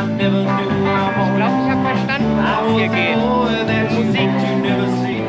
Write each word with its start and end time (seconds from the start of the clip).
Ich 0.00 0.04
glaube, 0.04 0.22
ich 0.30 0.46
habe 0.46 1.82
verstanden, 1.82 2.30
worum 2.36 2.76
es 2.76 2.78
hier 2.78 2.88
geht. 2.88 3.16
Musik. 4.78 5.22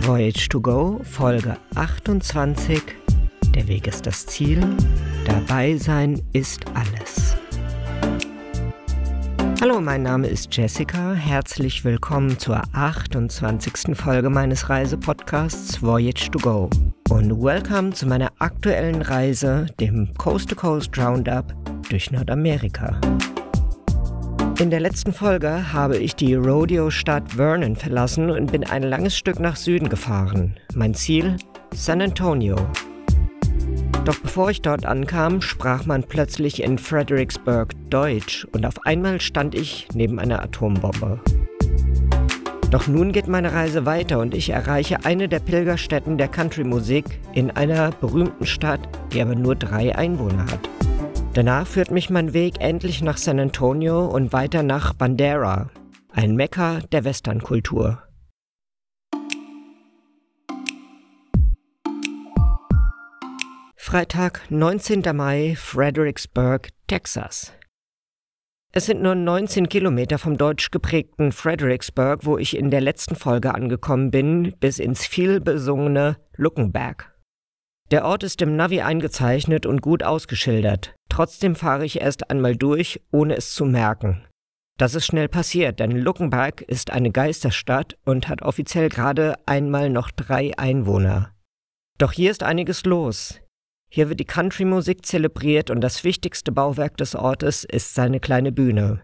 Voyage 0.00 0.48
to 0.48 0.60
Go, 0.62 1.00
Folge 1.02 1.58
28. 1.74 2.82
Der 3.54 3.68
Weg 3.68 3.86
ist 3.86 4.06
das 4.06 4.24
Ziel. 4.24 4.66
Dabei 5.26 5.76
sein 5.76 6.22
ist 6.32 6.64
alles. 6.72 7.36
Hallo, 9.60 9.82
mein 9.82 10.04
Name 10.04 10.26
ist 10.28 10.56
Jessica. 10.56 11.12
Herzlich 11.12 11.84
willkommen 11.84 12.38
zur 12.38 12.62
28. 12.72 13.94
Folge 13.94 14.30
meines 14.30 14.70
Reisepodcasts 14.70 15.82
Voyage 15.82 16.30
to 16.30 16.38
Go. 16.38 16.70
Und 17.10 17.42
welcome 17.42 17.90
zu 17.92 18.06
meiner 18.06 18.30
aktuellen 18.38 19.00
Reise, 19.00 19.66
dem 19.80 20.12
Coast 20.18 20.50
to 20.50 20.54
Coast 20.54 20.98
Roundup 20.98 21.54
durch 21.88 22.10
Nordamerika. 22.10 23.00
In 24.60 24.68
der 24.70 24.80
letzten 24.80 25.14
Folge 25.14 25.72
habe 25.72 25.96
ich 25.96 26.16
die 26.16 26.34
Rodeo-Stadt 26.34 27.32
Vernon 27.32 27.76
verlassen 27.76 28.30
und 28.30 28.52
bin 28.52 28.62
ein 28.64 28.82
langes 28.82 29.16
Stück 29.16 29.40
nach 29.40 29.56
Süden 29.56 29.88
gefahren. 29.88 30.58
Mein 30.74 30.92
Ziel? 30.92 31.36
San 31.72 32.02
Antonio. 32.02 32.56
Doch 34.04 34.18
bevor 34.20 34.50
ich 34.50 34.60
dort 34.60 34.84
ankam, 34.84 35.40
sprach 35.40 35.86
man 35.86 36.02
plötzlich 36.02 36.62
in 36.62 36.76
Fredericksburg 36.76 37.72
Deutsch 37.88 38.46
und 38.52 38.66
auf 38.66 38.84
einmal 38.84 39.20
stand 39.20 39.54
ich 39.54 39.88
neben 39.94 40.18
einer 40.18 40.42
Atombombe. 40.42 41.20
Doch 42.70 42.86
nun 42.86 43.12
geht 43.12 43.28
meine 43.28 43.54
Reise 43.54 43.86
weiter 43.86 44.18
und 44.18 44.34
ich 44.34 44.50
erreiche 44.50 45.06
eine 45.06 45.26
der 45.26 45.40
Pilgerstätten 45.40 46.18
der 46.18 46.28
Country-Musik 46.28 47.18
in 47.32 47.50
einer 47.50 47.92
berühmten 47.92 48.44
Stadt, 48.44 48.80
die 49.10 49.22
aber 49.22 49.34
nur 49.34 49.56
drei 49.56 49.96
Einwohner 49.96 50.44
hat. 50.50 50.68
Danach 51.32 51.66
führt 51.66 51.90
mich 51.90 52.10
mein 52.10 52.34
Weg 52.34 52.56
endlich 52.60 53.00
nach 53.00 53.16
San 53.16 53.40
Antonio 53.40 54.06
und 54.06 54.34
weiter 54.34 54.62
nach 54.62 54.92
Bandera, 54.92 55.70
ein 56.12 56.36
Mekka 56.36 56.80
der 56.92 57.04
Westernkultur. 57.04 58.02
Freitag, 63.76 64.42
19. 64.50 65.02
Mai, 65.14 65.54
Fredericksburg, 65.56 66.68
Texas. 66.86 67.57
Es 68.72 68.86
sind 68.86 69.02
nur 69.02 69.14
19 69.14 69.68
Kilometer 69.68 70.18
vom 70.18 70.36
deutsch 70.36 70.70
geprägten 70.70 71.32
Fredericksburg, 71.32 72.26
wo 72.26 72.36
ich 72.36 72.56
in 72.56 72.70
der 72.70 72.82
letzten 72.82 73.16
Folge 73.16 73.54
angekommen 73.54 74.10
bin, 74.10 74.54
bis 74.60 74.78
ins 74.78 75.06
vielbesungene 75.06 76.18
Lookenback. 76.36 77.10
Der 77.90 78.04
Ort 78.04 78.22
ist 78.22 78.42
im 78.42 78.56
Navi 78.56 78.82
eingezeichnet 78.82 79.64
und 79.64 79.80
gut 79.80 80.02
ausgeschildert. 80.02 80.94
Trotzdem 81.08 81.56
fahre 81.56 81.86
ich 81.86 82.02
erst 82.02 82.30
einmal 82.30 82.54
durch, 82.54 83.00
ohne 83.10 83.36
es 83.36 83.54
zu 83.54 83.64
merken. 83.64 84.22
Das 84.76 84.94
ist 84.94 85.06
schnell 85.06 85.28
passiert, 85.28 85.80
denn 85.80 85.90
Luckenberg 85.90 86.60
ist 86.60 86.90
eine 86.92 87.10
Geisterstadt 87.10 87.96
und 88.04 88.28
hat 88.28 88.42
offiziell 88.42 88.90
gerade 88.90 89.34
einmal 89.46 89.88
noch 89.88 90.10
drei 90.10 90.52
Einwohner. 90.56 91.32
Doch 91.96 92.12
hier 92.12 92.30
ist 92.30 92.42
einiges 92.42 92.84
los. 92.84 93.40
Hier 93.90 94.08
wird 94.08 94.20
die 94.20 94.24
Country-Musik 94.24 95.06
zelebriert 95.06 95.70
und 95.70 95.80
das 95.80 96.04
wichtigste 96.04 96.52
Bauwerk 96.52 96.96
des 96.96 97.14
Ortes 97.14 97.64
ist 97.64 97.94
seine 97.94 98.20
kleine 98.20 98.52
Bühne. 98.52 99.02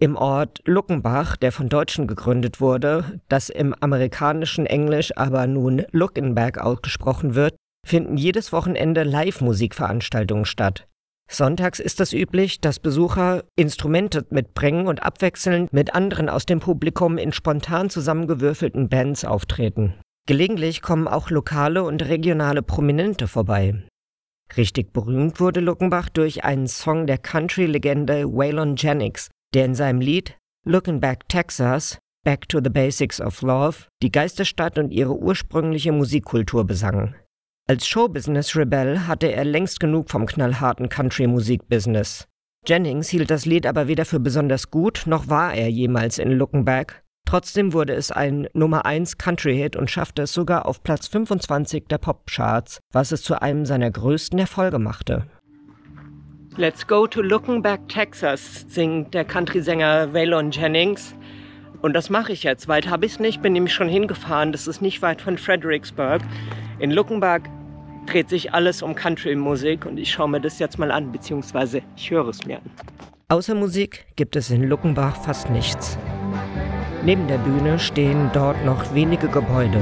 Im 0.00 0.16
Ort 0.16 0.62
Luckenbach, 0.64 1.36
der 1.36 1.52
von 1.52 1.68
Deutschen 1.68 2.06
gegründet 2.06 2.60
wurde, 2.60 3.20
das 3.28 3.50
im 3.50 3.74
amerikanischen 3.74 4.66
Englisch 4.66 5.16
aber 5.16 5.46
nun 5.46 5.84
Luckenberg 5.92 6.58
ausgesprochen 6.58 7.34
wird, 7.34 7.54
finden 7.86 8.16
jedes 8.16 8.52
Wochenende 8.52 9.02
Live-Musikveranstaltungen 9.04 10.44
statt. 10.44 10.88
Sonntags 11.30 11.78
ist 11.78 12.00
es 12.00 12.12
üblich, 12.12 12.60
dass 12.60 12.78
Besucher 12.78 13.44
Instrumente 13.56 14.26
mitbringen 14.30 14.86
und 14.86 15.02
abwechselnd 15.02 15.72
mit 15.72 15.94
anderen 15.94 16.28
aus 16.28 16.46
dem 16.46 16.60
Publikum 16.60 17.16
in 17.16 17.32
spontan 17.32 17.88
zusammengewürfelten 17.88 18.88
Bands 18.88 19.24
auftreten. 19.24 19.94
Gelegentlich 20.26 20.82
kommen 20.82 21.08
auch 21.08 21.30
lokale 21.30 21.82
und 21.82 22.02
regionale 22.02 22.62
Prominente 22.62 23.26
vorbei. 23.26 23.82
Richtig 24.56 24.92
berühmt 24.92 25.40
wurde 25.40 25.60
Luckenbach 25.60 26.08
durch 26.08 26.44
einen 26.44 26.68
Song 26.68 27.06
der 27.06 27.18
Country-Legende 27.18 28.32
Waylon 28.32 28.76
Jennings, 28.76 29.30
der 29.52 29.64
in 29.64 29.74
seinem 29.74 30.00
Lied 30.00 30.36
Looking 30.64 31.00
Back 31.00 31.28
Texas, 31.28 31.98
Back 32.24 32.48
to 32.48 32.60
the 32.62 32.70
Basics 32.70 33.20
of 33.20 33.42
Love, 33.42 33.86
die 34.00 34.12
Geisterstadt 34.12 34.78
und 34.78 34.92
ihre 34.92 35.16
ursprüngliche 35.16 35.90
Musikkultur 35.90 36.64
besang. 36.64 37.16
Als 37.68 37.86
Showbusiness-Rebell 37.88 39.00
hatte 39.08 39.32
er 39.32 39.44
längst 39.44 39.80
genug 39.80 40.08
vom 40.08 40.26
knallharten 40.26 40.88
Country-Musik-Business. 40.88 42.28
Jennings 42.64 43.08
hielt 43.08 43.30
das 43.30 43.44
Lied 43.44 43.66
aber 43.66 43.88
weder 43.88 44.04
für 44.04 44.20
besonders 44.20 44.70
gut, 44.70 45.02
noch 45.06 45.28
war 45.28 45.54
er 45.54 45.68
jemals 45.68 46.18
in 46.18 46.38
Back, 46.64 47.01
Trotzdem 47.32 47.72
wurde 47.72 47.94
es 47.94 48.10
ein 48.10 48.46
Nummer 48.52 48.84
1 48.84 49.16
Country-Hit 49.16 49.74
und 49.74 49.90
schaffte 49.90 50.20
es 50.20 50.34
sogar 50.34 50.66
auf 50.66 50.82
Platz 50.82 51.08
25 51.08 51.84
der 51.88 51.96
Popcharts, 51.96 52.80
was 52.92 53.10
es 53.10 53.22
zu 53.22 53.40
einem 53.40 53.64
seiner 53.64 53.90
größten 53.90 54.38
Erfolge 54.38 54.78
machte. 54.78 55.24
Let's 56.58 56.86
go 56.86 57.06
to 57.06 57.22
Looking 57.22 57.62
Back, 57.62 57.88
Texas, 57.88 58.66
singt 58.68 59.14
der 59.14 59.24
Country-Sänger 59.24 60.12
Waylon 60.12 60.50
Jennings. 60.50 61.14
Und 61.80 61.94
das 61.94 62.10
mache 62.10 62.32
ich 62.32 62.42
jetzt. 62.42 62.68
Weit 62.68 62.90
habe 62.90 63.06
ich 63.06 63.12
es 63.12 63.18
nicht, 63.18 63.40
bin 63.40 63.54
nämlich 63.54 63.72
schon 63.72 63.88
hingefahren. 63.88 64.52
Das 64.52 64.66
ist 64.66 64.82
nicht 64.82 65.00
weit 65.00 65.22
von 65.22 65.38
Fredericksburg. 65.38 66.20
In 66.80 66.90
Luckenbach 66.90 67.40
dreht 68.04 68.28
sich 68.28 68.52
alles 68.52 68.82
um 68.82 68.94
Country-Musik 68.94 69.86
und 69.86 69.96
ich 69.96 70.12
schaue 70.12 70.28
mir 70.28 70.42
das 70.42 70.58
jetzt 70.58 70.78
mal 70.78 70.90
an, 70.90 71.10
beziehungsweise 71.10 71.80
ich 71.96 72.10
höre 72.10 72.28
es 72.28 72.44
mir 72.44 72.58
an. 72.58 72.70
Außer 73.30 73.54
Musik 73.54 74.04
gibt 74.16 74.36
es 74.36 74.50
in 74.50 74.64
Luckenbach 74.64 75.16
fast 75.16 75.48
nichts. 75.48 75.96
Neben 77.04 77.26
der 77.26 77.38
Bühne 77.38 77.80
stehen 77.80 78.30
dort 78.32 78.64
noch 78.64 78.94
wenige 78.94 79.26
Gebäude. 79.26 79.80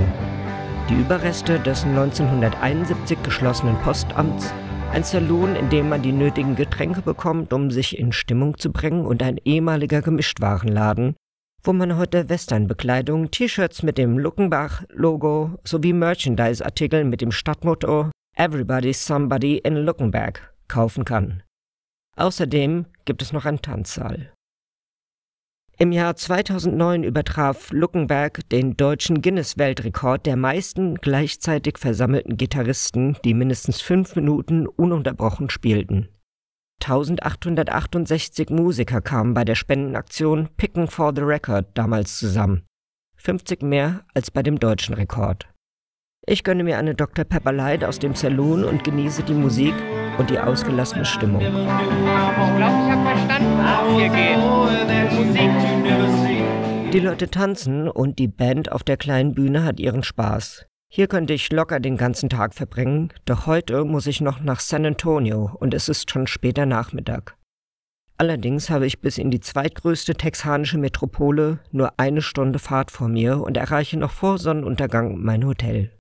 Die 0.89 0.95
Überreste 0.95 1.61
des 1.61 1.85
1971 1.85 3.23
geschlossenen 3.23 3.77
Postamts, 3.83 4.55
ein 4.93 5.05
Saloon, 5.05 5.55
in 5.55 5.69
dem 5.69 5.91
man 5.91 6.01
die 6.01 6.13
nötigen 6.13 6.57
Getränke 6.57 7.03
bekommt, 7.03 7.53
um 7.53 7.71
sich 7.71 7.99
in 7.99 8.13
Stimmung 8.13 8.57
zu 8.57 8.73
bringen, 8.73 9.05
und 9.05 9.23
ein 9.23 9.37
ehemaliger 9.45 10.01
Gemischtwarenladen, 10.01 11.15
wo 11.63 11.75
man 11.75 11.99
heute 11.99 12.31
Westernbekleidung, 12.31 13.31
T-Shirts 13.31 13.83
mit 13.83 13.99
dem 13.99 14.19
Luckenbach-Logo 14.19 15.59
sowie 15.63 15.93
Merchandise-Artikel 15.93 17.05
mit 17.05 17.21
dem 17.21 17.33
Stadtmotto 17.33 18.11
Everybody's 18.37 19.05
Somebody 19.05 19.59
in 19.59 19.77
Luckenbach 19.77 20.41
kaufen 20.69 21.05
kann. 21.05 21.43
Außerdem 22.17 22.87
gibt 23.05 23.21
es 23.21 23.33
noch 23.35 23.45
einen 23.45 23.61
Tanzsaal. 23.61 24.33
Im 25.83 25.93
Jahr 25.93 26.15
2009 26.15 27.05
übertraf 27.05 27.73
Luckenberg 27.73 28.47
den 28.51 28.77
deutschen 28.77 29.23
Guinness-Weltrekord 29.23 30.27
der 30.27 30.37
meisten 30.37 30.97
gleichzeitig 30.97 31.79
versammelten 31.79 32.37
Gitarristen, 32.37 33.17
die 33.25 33.33
mindestens 33.33 33.81
fünf 33.81 34.15
Minuten 34.15 34.67
ununterbrochen 34.67 35.49
spielten. 35.49 36.11
1868 36.85 38.51
Musiker 38.51 39.01
kamen 39.01 39.33
bei 39.33 39.47
der 39.47 39.55
Spendenaktion 39.55 40.51
Picking 40.59 40.87
for 40.87 41.15
the 41.17 41.23
Record 41.23 41.69
damals 41.73 42.19
zusammen. 42.19 42.63
50 43.17 43.63
mehr 43.63 44.05
als 44.13 44.31
bei 44.31 44.43
dem 44.43 44.61
deutschen 44.61 44.95
Rekord. 44.95 45.49
Ich 46.27 46.45
gönne 46.45 46.63
mir 46.63 46.77
eine 46.77 46.95
Dr. 46.95 47.25
Pepper 47.25 47.53
Light 47.53 47.85
aus 47.85 47.99
dem 47.99 48.15
Saloon 48.15 48.65
und 48.65 48.85
genieße 48.85 49.23
die 49.23 49.33
Musik 49.33 49.75
und 50.19 50.29
die 50.29 50.39
ausgelassene 50.39 51.07
Stimmung. 51.07 51.41
Ich 51.41 51.49
glaube, 51.49 51.65
ich 51.65 52.91
habe 52.91 53.03
verstanden, 53.03 53.59
worum 53.59 53.99
hier 53.99 54.09
geht. 54.11 54.91
Musik. 55.13 55.60
Die 56.93 56.99
Leute 56.99 57.31
tanzen 57.31 57.89
und 57.89 58.19
die 58.19 58.27
Band 58.27 58.73
auf 58.73 58.83
der 58.83 58.97
kleinen 58.97 59.33
Bühne 59.33 59.63
hat 59.63 59.79
ihren 59.79 60.03
Spaß. 60.03 60.67
Hier 60.93 61.07
könnte 61.07 61.33
ich 61.33 61.53
locker 61.53 61.79
den 61.79 61.97
ganzen 61.97 62.29
Tag 62.29 62.53
verbringen, 62.53 63.13
doch 63.27 63.47
heute 63.47 63.85
muss 63.85 64.09
ich 64.09 64.21
noch 64.21 64.41
nach 64.41 64.59
San 64.59 64.85
Antonio 64.85 65.57
und 65.61 65.73
es 65.73 65.89
ist 65.89 66.11
schon 66.11 66.27
später 66.27 66.67
Nachmittag. 66.67 67.37
Allerdings 68.19 68.71
habe 68.71 68.87
ich 68.87 69.01
bis 69.01 69.19
in 69.19 69.31
die 69.31 69.39
zweitgrößte 69.39 70.15
texanische 70.15 70.79
Metropole 70.79 71.61
nur 71.71 72.01
eine 72.01 72.23
Stunde 72.23 72.59
Fahrt 72.59 72.91
vor 72.91 73.07
mir 73.07 73.41
und 73.41 73.57
erreiche 73.57 73.97
noch 73.97 74.11
vor 74.11 74.39
Sonnenuntergang 74.39 75.17
mein 75.17 75.47
Hotel. 75.47 75.97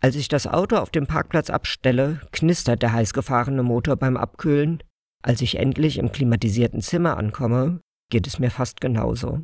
Als 0.00 0.14
ich 0.14 0.28
das 0.28 0.46
Auto 0.46 0.76
auf 0.76 0.90
dem 0.90 1.08
Parkplatz 1.08 1.50
abstelle, 1.50 2.20
knistert 2.30 2.82
der 2.82 2.92
heiß 2.92 3.12
gefahrene 3.12 3.64
Motor 3.64 3.96
beim 3.96 4.16
Abkühlen. 4.16 4.84
Als 5.20 5.40
ich 5.40 5.56
endlich 5.56 5.98
im 5.98 6.12
klimatisierten 6.12 6.80
Zimmer 6.80 7.16
ankomme, 7.16 7.80
geht 8.08 8.28
es 8.28 8.38
mir 8.38 8.52
fast 8.52 8.80
genauso. 8.80 9.40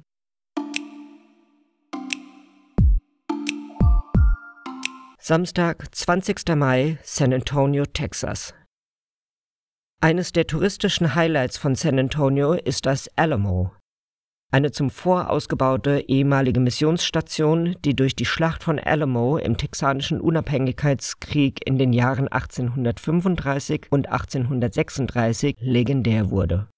Samstag, 5.26 5.87
20. 5.91 6.55
Mai, 6.55 6.99
San 7.03 7.32
Antonio, 7.32 7.87
Texas. 7.87 8.53
Eines 10.03 10.32
der 10.32 10.47
touristischen 10.47 11.15
Highlights 11.15 11.56
von 11.56 11.76
San 11.76 11.99
Antonio 11.99 12.53
ist 12.53 12.85
das 12.85 13.09
Alamo. 13.17 13.73
eine 14.53 14.71
zum 14.71 14.91
Vor 14.91 15.31
ausgebaute 15.31 16.05
ehemalige 16.09 16.61
Missionsstation, 16.61 17.75
die 17.87 17.97
durch 17.97 18.15
die 18.15 18.26
Schlacht 18.26 18.62
von 18.62 18.79
Alamo 18.79 19.38
im 19.38 19.56
texanischen 19.56 20.21
Unabhängigkeitskrieg 20.21 21.67
in 21.67 21.79
den 21.79 21.94
Jahren 21.94 22.29
1835 22.29 23.87
und 23.88 24.11
1836 24.11 25.56
legendär 25.59 26.29
wurde. 26.29 26.69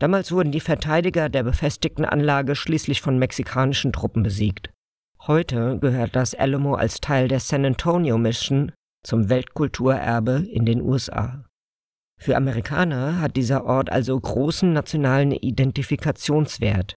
Damals 0.00 0.32
wurden 0.32 0.50
die 0.50 0.58
Verteidiger 0.58 1.28
der 1.28 1.44
befestigten 1.44 2.04
Anlage 2.04 2.56
schließlich 2.56 3.00
von 3.00 3.20
mexikanischen 3.20 3.92
Truppen 3.92 4.24
besiegt. 4.24 4.73
Heute 5.26 5.78
gehört 5.78 6.14
das 6.16 6.34
Alamo 6.34 6.74
als 6.74 7.00
Teil 7.00 7.28
der 7.28 7.40
San 7.40 7.64
Antonio 7.64 8.18
Mission 8.18 8.72
zum 9.06 9.30
Weltkulturerbe 9.30 10.46
in 10.52 10.66
den 10.66 10.82
USA. 10.82 11.46
Für 12.20 12.36
Amerikaner 12.36 13.22
hat 13.22 13.34
dieser 13.34 13.64
Ort 13.64 13.90
also 13.90 14.20
großen 14.20 14.70
nationalen 14.74 15.32
Identifikationswert. 15.32 16.94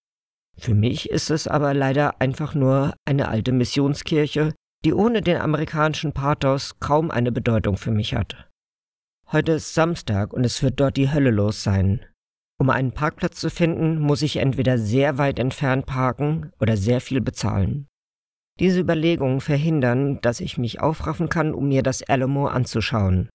Für 0.57 0.73
mich 0.73 1.09
ist 1.09 1.29
es 1.29 1.47
aber 1.47 1.73
leider 1.73 2.19
einfach 2.19 2.53
nur 2.53 2.95
eine 3.05 3.29
alte 3.29 3.53
Missionskirche, 3.53 4.53
die 4.83 4.93
ohne 4.93 5.21
den 5.21 5.37
amerikanischen 5.37 6.11
Pathos 6.11 6.81
kaum 6.81 7.11
eine 7.11 7.31
Bedeutung 7.31 7.77
für 7.77 7.91
mich 7.91 8.13
hat. 8.13 8.49
Heute 9.31 9.53
ist 9.53 9.73
Samstag 9.73 10.33
und 10.33 10.45
es 10.45 10.61
wird 10.61 10.81
dort 10.81 10.97
die 10.97 11.13
Hölle 11.13 11.31
los 11.31 11.63
sein. 11.63 12.05
Um 12.59 12.71
einen 12.71 12.91
Parkplatz 12.91 13.39
zu 13.39 13.49
finden, 13.49 13.99
muss 13.99 14.21
ich 14.21 14.35
entweder 14.35 14.77
sehr 14.77 15.17
weit 15.17 15.39
entfernt 15.39 15.85
parken 15.85 16.51
oder 16.59 16.75
sehr 16.75 16.99
viel 16.99 17.21
bezahlen. 17.21 17.87
Diese 18.59 18.79
Überlegungen 18.79 19.41
verhindern, 19.41 20.19
dass 20.21 20.39
ich 20.39 20.57
mich 20.57 20.79
aufraffen 20.79 21.29
kann, 21.29 21.53
um 21.53 21.67
mir 21.67 21.83
das 21.83 22.01
Alamo 22.03 22.47
anzuschauen. 22.47 23.29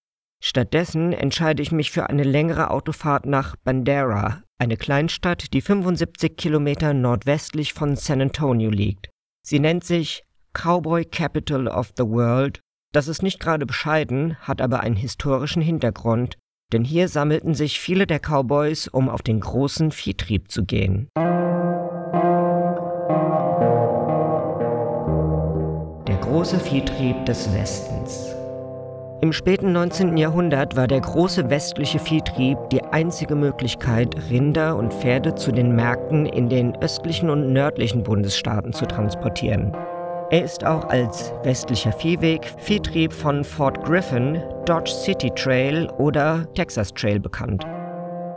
Stattdessen 0.44 1.12
entscheide 1.12 1.62
ich 1.62 1.70
mich 1.70 1.92
für 1.92 2.10
eine 2.10 2.24
längere 2.24 2.70
Autofahrt 2.70 3.26
nach 3.26 3.54
Bandera, 3.56 4.42
eine 4.58 4.76
Kleinstadt, 4.76 5.52
die 5.52 5.60
75 5.60 6.36
Kilometer 6.36 6.94
nordwestlich 6.94 7.72
von 7.72 7.94
San 7.94 8.20
Antonio 8.20 8.70
liegt. 8.70 9.10
Sie 9.46 9.60
nennt 9.60 9.84
sich 9.84 10.24
Cowboy 10.52 11.04
Capital 11.04 11.68
of 11.68 11.92
the 11.96 12.04
World. 12.04 12.60
Das 12.92 13.06
ist 13.06 13.22
nicht 13.22 13.38
gerade 13.38 13.66
bescheiden, 13.66 14.36
hat 14.40 14.60
aber 14.60 14.80
einen 14.80 14.96
historischen 14.96 15.62
Hintergrund, 15.62 16.36
denn 16.72 16.84
hier 16.84 17.08
sammelten 17.08 17.54
sich 17.54 17.78
viele 17.78 18.08
der 18.08 18.18
Cowboys, 18.18 18.88
um 18.88 19.08
auf 19.08 19.22
den 19.22 19.38
großen 19.38 19.92
Viehtrieb 19.92 20.50
zu 20.50 20.64
gehen. 20.64 21.08
Große 26.32 26.60
Viehtrieb 26.60 27.26
des 27.26 27.52
Westens. 27.52 28.34
Im 29.20 29.34
späten 29.34 29.72
19. 29.72 30.16
Jahrhundert 30.16 30.76
war 30.76 30.86
der 30.86 31.02
große 31.02 31.50
westliche 31.50 31.98
Viehtrieb 31.98 32.56
die 32.70 32.82
einzige 32.82 33.34
Möglichkeit, 33.34 34.16
Rinder 34.30 34.76
und 34.76 34.94
Pferde 34.94 35.34
zu 35.34 35.52
den 35.52 35.76
Märkten 35.76 36.24
in 36.24 36.48
den 36.48 36.74
östlichen 36.76 37.28
und 37.28 37.52
nördlichen 37.52 38.02
Bundesstaaten 38.02 38.72
zu 38.72 38.86
transportieren. 38.86 39.76
Er 40.30 40.42
ist 40.42 40.64
auch 40.64 40.86
als 40.86 41.34
westlicher 41.42 41.92
Viehweg, 41.92 42.50
Viehtrieb 42.56 43.12
von 43.12 43.44
Fort 43.44 43.84
Griffin, 43.84 44.42
Dodge 44.64 44.90
City 44.90 45.30
Trail 45.32 45.90
oder 45.98 46.46
Texas 46.54 46.94
Trail 46.94 47.20
bekannt. 47.20 47.66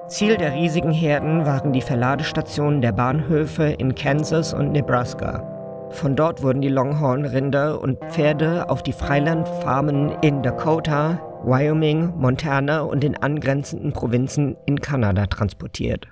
Ziel 0.10 0.36
der 0.36 0.54
riesigen 0.54 0.92
Herden 0.92 1.46
waren 1.46 1.72
die 1.72 1.80
Verladestationen 1.80 2.82
der 2.82 2.92
Bahnhöfe 2.92 3.64
in 3.64 3.96
Kansas 3.96 4.54
und 4.54 4.74
Nebraska. 4.74 5.55
Von 5.92 6.16
dort 6.16 6.42
wurden 6.42 6.62
die 6.62 6.70
Longhorn-Rinder 6.70 7.82
und 7.82 8.00
Pferde 8.12 8.70
auf 8.70 8.84
die 8.84 8.94
Freilandfarmen 8.94 10.10
in 10.22 10.44
Dakota, 10.44 11.22
Wyoming, 11.44 12.14
Montana 12.18 12.82
und 12.82 13.02
den 13.02 13.16
angrenzenden 13.16 13.94
Provinzen 13.94 14.58
in 14.66 14.82
Kanada 14.82 15.28
transportiert. 15.28 16.08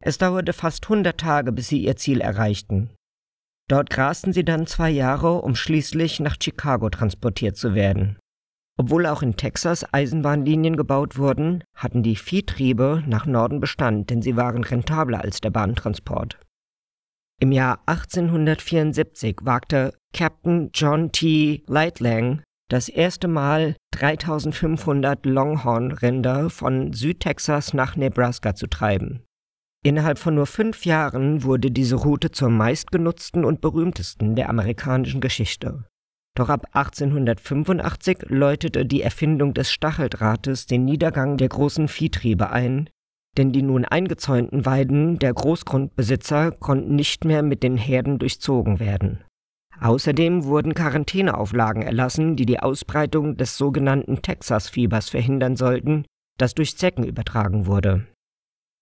Es 0.00 0.18
dauerte 0.18 0.52
fast 0.52 0.84
100 0.84 1.18
Tage, 1.18 1.52
bis 1.52 1.68
sie 1.68 1.84
ihr 1.84 1.96
Ziel 1.96 2.20
erreichten. 2.20 2.90
Dort 3.68 3.88
grasten 3.88 4.32
sie 4.32 4.44
dann 4.44 4.66
zwei 4.66 4.90
Jahre, 4.90 5.40
um 5.40 5.54
schließlich 5.54 6.20
nach 6.20 6.36
Chicago 6.40 6.90
transportiert 6.90 7.56
zu 7.56 7.74
werden. 7.74 8.18
Obwohl 8.76 9.06
auch 9.06 9.22
in 9.22 9.36
Texas 9.36 9.86
Eisenbahnlinien 9.94 10.76
gebaut 10.76 11.16
wurden, 11.16 11.62
hatten 11.74 12.02
die 12.02 12.16
Viehtriebe 12.16 13.02
nach 13.06 13.24
Norden 13.24 13.60
Bestand, 13.60 14.10
denn 14.10 14.20
sie 14.20 14.36
waren 14.36 14.64
rentabler 14.64 15.22
als 15.22 15.40
der 15.40 15.50
Bahntransport. 15.50 16.38
Im 17.40 17.52
Jahr 17.52 17.80
1874 17.86 19.38
wagte 19.42 19.92
Captain 20.12 20.70
John 20.72 21.12
T. 21.12 21.62
Lightlang 21.66 22.42
das 22.70 22.88
erste 22.88 23.28
Mal 23.28 23.76
3500 23.92 25.26
Longhorn-Rinder 25.26 26.48
von 26.50 26.92
Südtexas 26.92 27.74
nach 27.74 27.96
Nebraska 27.96 28.54
zu 28.54 28.66
treiben. 28.66 29.22
Innerhalb 29.84 30.18
von 30.18 30.34
nur 30.34 30.46
fünf 30.46 30.86
Jahren 30.86 31.42
wurde 31.42 31.70
diese 31.70 31.96
Route 31.96 32.30
zur 32.30 32.48
meistgenutzten 32.48 33.44
und 33.44 33.60
berühmtesten 33.60 34.34
der 34.34 34.48
amerikanischen 34.48 35.20
Geschichte. 35.20 35.84
Doch 36.34 36.48
ab 36.48 36.66
1885 36.72 38.24
läutete 38.28 38.86
die 38.86 39.02
Erfindung 39.02 39.54
des 39.54 39.70
Stacheldrahtes 39.70 40.66
den 40.66 40.84
Niedergang 40.84 41.36
der 41.36 41.48
großen 41.48 41.86
Viehtriebe 41.86 42.50
ein, 42.50 42.88
denn 43.36 43.52
die 43.52 43.62
nun 43.62 43.84
eingezäunten 43.84 44.66
Weiden 44.66 45.18
der 45.18 45.34
Großgrundbesitzer 45.34 46.52
konnten 46.52 46.96
nicht 46.96 47.24
mehr 47.24 47.42
mit 47.42 47.62
den 47.62 47.76
Herden 47.76 48.18
durchzogen 48.18 48.80
werden. 48.80 49.24
Außerdem 49.80 50.44
wurden 50.44 50.74
Quarantäneauflagen 50.74 51.82
erlassen, 51.82 52.36
die 52.36 52.46
die 52.46 52.60
Ausbreitung 52.60 53.36
des 53.36 53.56
sogenannten 53.56 54.22
Texas-Fiebers 54.22 55.10
verhindern 55.10 55.56
sollten, 55.56 56.04
das 56.38 56.54
durch 56.54 56.76
Zecken 56.78 57.04
übertragen 57.04 57.66
wurde. 57.66 58.06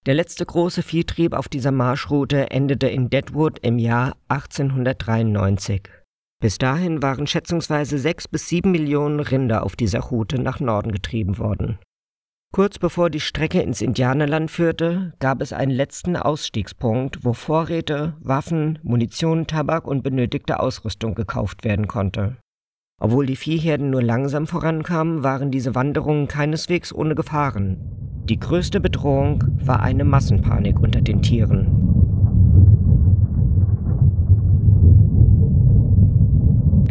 Der 0.05 0.15
letzte 0.15 0.45
große 0.45 0.83
Viehtrieb 0.83 1.33
auf 1.33 1.49
dieser 1.49 1.71
Marschroute 1.71 2.51
endete 2.51 2.89
in 2.89 3.09
Deadwood 3.09 3.61
im 3.61 3.79
Jahr 3.79 4.17
1893. 4.29 5.89
Bis 6.41 6.59
dahin 6.59 7.03
waren 7.03 7.29
schätzungsweise 7.29 7.99
sechs 7.99 8.27
bis 8.27 8.49
sieben 8.49 8.73
Millionen 8.73 9.21
Rinder 9.21 9.63
auf 9.63 9.77
dieser 9.77 10.01
Route 10.01 10.43
nach 10.43 10.59
Norden 10.59 10.91
getrieben 10.91 11.39
worden. 11.39 11.79
Kurz 12.53 12.79
bevor 12.79 13.09
die 13.09 13.19
Strecke 13.19 13.63
ins 13.63 13.81
Indianerland 13.81 14.51
führte, 14.51 15.15
gab 15.21 15.41
es 15.41 15.55
einen 15.55 15.73
letzten 15.73 16.17
Ausstiegspunkt, 16.17 17.25
wo 17.25 17.33
Vorräte, 17.33 18.13
Waffen, 18.21 18.79
Munition, 18.83 19.47
Tabak 19.47 19.87
und 19.87 20.03
benötigte 20.03 20.61
Ausrüstung 20.61 21.15
gekauft 21.15 21.65
werden 21.65 21.89
konnte. 21.89 22.37
Obwohl 23.01 23.25
die 23.25 23.37
Viehherden 23.37 23.89
nur 23.89 24.03
langsam 24.03 24.47
vorankamen, 24.47 25.23
waren 25.23 25.51
diese 25.51 25.75
Wanderungen 25.75 26.29
keineswegs 26.29 26.95
ohne 26.95 27.15
Gefahren. 27.15 27.79
Die 28.29 28.39
größte 28.39 28.81
Bedrohung 28.81 29.43
war 29.65 29.81
eine 29.81 30.05
Massenpanik 30.05 30.79
unter 30.79 31.01
den 31.01 31.23
Tieren. 31.23 31.92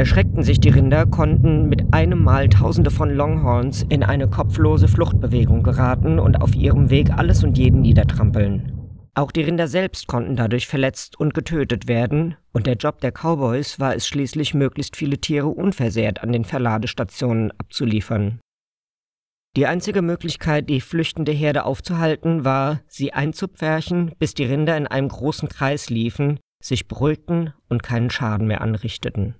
Erschreckten 0.02 0.42
sich 0.42 0.60
die 0.60 0.70
Rinder, 0.70 1.06
konnten 1.06 1.70
mit 1.70 1.94
einem 1.94 2.24
Mal 2.24 2.50
Tausende 2.50 2.90
von 2.90 3.12
Longhorns 3.12 3.86
in 3.88 4.02
eine 4.02 4.28
kopflose 4.28 4.88
Fluchtbewegung 4.88 5.62
geraten 5.62 6.18
und 6.18 6.42
auf 6.42 6.56
ihrem 6.56 6.90
Weg 6.90 7.12
alles 7.12 7.44
und 7.44 7.56
jeden 7.56 7.82
niedertrampeln. 7.82 8.74
Auch 9.14 9.32
die 9.32 9.44
Rinder 9.44 9.68
selbst 9.68 10.08
konnten 10.08 10.36
dadurch 10.36 10.66
verletzt 10.66 11.20
und 11.20 11.36
getötet 11.36 11.88
werden, 11.88 12.36
und 12.52 12.66
der 12.66 12.78
Job 12.78 13.00
der 13.02 13.12
Cowboys 13.12 13.80
war 13.80 13.96
es 13.96 14.08
schließlich, 14.08 14.56
möglichst 14.56 14.96
viele 14.96 15.20
Tiere 15.20 15.50
unversehrt 15.50 16.24
an 16.24 16.32
den 16.32 16.46
Verladestationen 16.46 17.52
abzuliefern. 17.60 18.40
Die 19.56 19.68
einzige 19.68 20.02
Möglichkeit, 20.02 20.68
die 20.68 20.82
flüchtende 20.82 21.32
Herde 21.32 21.64
aufzuhalten, 21.64 22.44
war, 22.44 22.82
sie 22.88 23.14
einzupferchen, 23.14 24.14
bis 24.18 24.34
die 24.34 24.46
Rinder 24.46 24.76
in 24.78 24.88
einem 24.88 25.10
großen 25.10 25.48
Kreis 25.48 25.92
liefen, 25.92 26.40
sich 26.60 26.88
beruhigten 26.88 27.54
und 27.70 27.84
keinen 27.84 28.10
Schaden 28.10 28.48
mehr 28.48 28.62
anrichteten. 28.62 29.36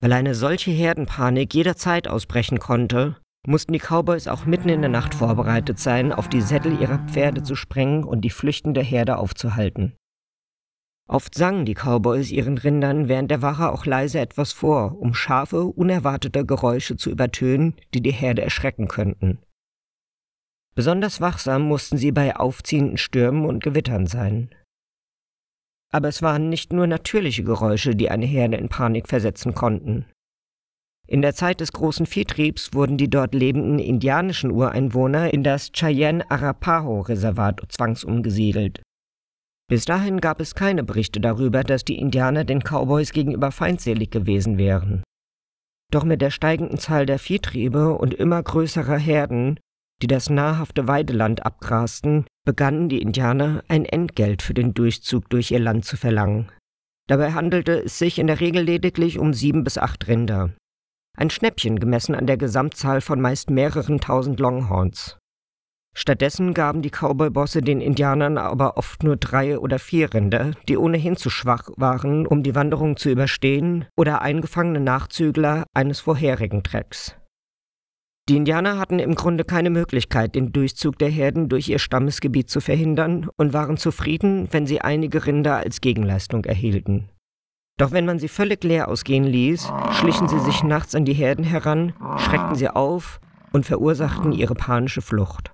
Weil 0.00 0.12
eine 0.12 0.34
solche 0.34 0.70
Herdenpanik 0.70 1.54
jederzeit 1.54 2.06
ausbrechen 2.08 2.58
konnte, 2.58 3.16
mussten 3.46 3.72
die 3.72 3.78
Cowboys 3.78 4.28
auch 4.28 4.44
mitten 4.44 4.68
in 4.68 4.82
der 4.82 4.90
Nacht 4.90 5.14
vorbereitet 5.14 5.78
sein, 5.78 6.12
auf 6.12 6.28
die 6.28 6.40
Sättel 6.40 6.80
ihrer 6.80 6.98
Pferde 7.06 7.42
zu 7.42 7.54
sprengen 7.54 8.04
und 8.04 8.22
die 8.22 8.30
flüchtende 8.30 8.82
Herde 8.82 9.18
aufzuhalten. 9.18 9.94
Oft 11.08 11.36
sangen 11.36 11.64
die 11.64 11.74
Cowboys 11.74 12.32
ihren 12.32 12.58
Rindern 12.58 13.08
während 13.08 13.30
der 13.30 13.40
Wache 13.40 13.70
auch 13.70 13.86
leise 13.86 14.18
etwas 14.18 14.52
vor, 14.52 14.98
um 14.98 15.14
scharfe, 15.14 15.64
unerwartete 15.64 16.44
Geräusche 16.44 16.96
zu 16.96 17.10
übertönen, 17.10 17.74
die 17.94 18.02
die 18.02 18.12
Herde 18.12 18.42
erschrecken 18.42 18.88
könnten. 18.88 19.38
Besonders 20.74 21.20
wachsam 21.20 21.62
mussten 21.62 21.96
sie 21.96 22.10
bei 22.10 22.34
aufziehenden 22.36 22.98
Stürmen 22.98 23.46
und 23.46 23.62
Gewittern 23.62 24.06
sein. 24.06 24.50
Aber 25.96 26.08
es 26.08 26.20
waren 26.20 26.50
nicht 26.50 26.74
nur 26.74 26.86
natürliche 26.86 27.42
Geräusche, 27.42 27.96
die 27.96 28.10
eine 28.10 28.26
Herde 28.26 28.58
in 28.58 28.68
Panik 28.68 29.08
versetzen 29.08 29.54
konnten. 29.54 30.04
In 31.08 31.22
der 31.22 31.34
Zeit 31.34 31.60
des 31.60 31.72
großen 31.72 32.04
Viehtriebs 32.04 32.74
wurden 32.74 32.98
die 32.98 33.08
dort 33.08 33.34
lebenden 33.34 33.78
indianischen 33.78 34.50
Ureinwohner 34.50 35.32
in 35.32 35.42
das 35.42 35.72
Cheyenne-Arapaho-Reservat 35.72 37.62
zwangsumgesiedelt. 37.70 38.82
Bis 39.70 39.86
dahin 39.86 40.20
gab 40.20 40.38
es 40.38 40.54
keine 40.54 40.84
Berichte 40.84 41.18
darüber, 41.18 41.64
dass 41.64 41.82
die 41.82 41.96
Indianer 41.96 42.44
den 42.44 42.60
Cowboys 42.60 43.12
gegenüber 43.12 43.50
feindselig 43.50 44.10
gewesen 44.10 44.58
wären. 44.58 45.02
Doch 45.90 46.04
mit 46.04 46.20
der 46.20 46.30
steigenden 46.30 46.76
Zahl 46.76 47.06
der 47.06 47.18
Viehtriebe 47.18 47.94
und 47.94 48.12
immer 48.12 48.42
größerer 48.42 48.98
Herden, 48.98 49.58
die 50.02 50.08
das 50.08 50.28
nahrhafte 50.28 50.88
Weideland 50.88 51.46
abgrasten, 51.46 52.26
begannen 52.46 52.88
die 52.88 53.02
Indianer 53.02 53.62
ein 53.68 53.84
Entgelt 53.84 54.40
für 54.40 54.54
den 54.54 54.72
Durchzug 54.72 55.28
durch 55.28 55.50
ihr 55.50 55.60
Land 55.60 55.84
zu 55.84 55.98
verlangen. 55.98 56.50
Dabei 57.08 57.32
handelte 57.32 57.84
es 57.84 57.98
sich 57.98 58.18
in 58.18 58.26
der 58.26 58.40
Regel 58.40 58.62
lediglich 58.62 59.18
um 59.18 59.34
sieben 59.34 59.64
bis 59.64 59.76
acht 59.76 60.08
Rinder. 60.08 60.54
Ein 61.18 61.28
Schnäppchen 61.28 61.78
gemessen 61.78 62.14
an 62.14 62.26
der 62.26 62.38
Gesamtzahl 62.38 63.02
von 63.02 63.20
meist 63.20 63.50
mehreren 63.50 64.00
tausend 64.00 64.40
Longhorns. 64.40 65.18
Stattdessen 65.98 66.52
gaben 66.52 66.82
die 66.82 66.90
Cowboy-Bosse 66.90 67.62
den 67.62 67.80
Indianern 67.80 68.36
aber 68.36 68.76
oft 68.76 69.02
nur 69.02 69.16
drei 69.16 69.58
oder 69.58 69.78
vier 69.78 70.12
Rinder, 70.12 70.52
die 70.68 70.76
ohnehin 70.76 71.16
zu 71.16 71.30
schwach 71.30 71.70
waren, 71.76 72.26
um 72.26 72.42
die 72.42 72.54
Wanderung 72.54 72.98
zu 72.98 73.08
überstehen, 73.08 73.86
oder 73.96 74.20
eingefangene 74.20 74.80
Nachzügler 74.80 75.64
eines 75.74 76.00
vorherigen 76.00 76.62
Trecks. 76.62 77.16
Die 78.28 78.36
Indianer 78.36 78.78
hatten 78.78 78.98
im 78.98 79.14
Grunde 79.14 79.44
keine 79.44 79.70
Möglichkeit, 79.70 80.34
den 80.34 80.52
Durchzug 80.52 80.98
der 80.98 81.10
Herden 81.10 81.48
durch 81.48 81.68
ihr 81.68 81.78
Stammesgebiet 81.78 82.50
zu 82.50 82.60
verhindern 82.60 83.28
und 83.36 83.52
waren 83.52 83.76
zufrieden, 83.76 84.48
wenn 84.50 84.66
sie 84.66 84.80
einige 84.80 85.26
Rinder 85.26 85.58
als 85.58 85.80
Gegenleistung 85.80 86.44
erhielten. 86.44 87.08
Doch 87.78 87.92
wenn 87.92 88.06
man 88.06 88.18
sie 88.18 88.28
völlig 88.28 88.64
leer 88.64 88.88
ausgehen 88.88 89.24
ließ, 89.24 89.70
schlichen 89.92 90.28
sie 90.28 90.40
sich 90.40 90.64
nachts 90.64 90.94
an 90.94 91.04
die 91.04 91.12
Herden 91.12 91.44
heran, 91.44 91.92
schreckten 92.16 92.56
sie 92.56 92.68
auf 92.68 93.20
und 93.52 93.64
verursachten 93.64 94.32
ihre 94.32 94.54
panische 94.54 95.02
Flucht. 95.02 95.52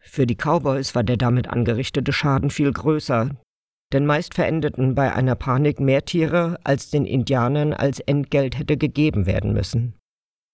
Für 0.00 0.26
die 0.26 0.36
Cowboys 0.36 0.94
war 0.94 1.02
der 1.02 1.16
damit 1.16 1.48
angerichtete 1.48 2.12
Schaden 2.12 2.50
viel 2.50 2.72
größer, 2.72 3.30
denn 3.92 4.06
meist 4.06 4.34
verendeten 4.34 4.94
bei 4.94 5.12
einer 5.12 5.34
Panik 5.34 5.80
mehr 5.80 6.04
Tiere, 6.04 6.58
als 6.64 6.88
den 6.90 7.04
Indianern 7.04 7.74
als 7.74 8.00
Entgelt 8.00 8.58
hätte 8.58 8.76
gegeben 8.78 9.26
werden 9.26 9.52
müssen. 9.52 9.94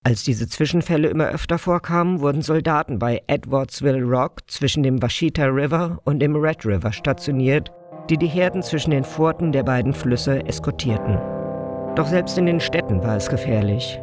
Als 0.05 0.25
diese 0.25 0.49
Zwischenfälle 0.49 1.09
immer 1.09 1.29
öfter 1.29 1.59
vorkamen, 1.59 2.21
wurden 2.21 2.41
Soldaten 2.41 2.99
bei 2.99 3.21
Edwardsville 3.27 4.03
Rock 4.03 4.41
zwischen 4.47 4.83
dem 4.83 5.03
Washita 5.03 5.45
River 5.47 5.99
und 6.05 6.21
dem 6.21 6.37
Red 6.37 6.65
River 6.65 6.93
stationiert, 6.93 7.71
die 8.09 8.17
die 8.17 8.27
Herden 8.27 8.63
zwischen 8.63 8.93
den 8.93 9.05
Furten 9.05 9.53
der 9.53 9.65
beiden 9.65 9.93
Flüsse 9.93 10.47
eskortierten. 10.47 11.19
Doch 11.95 12.07
selbst 12.07 12.39
in 12.39 12.47
den 12.47 12.61
Städten 12.61 13.03
war 13.03 13.17
es 13.17 13.29
gefährlich. 13.29 14.01